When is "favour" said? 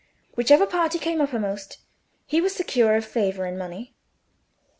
3.05-3.45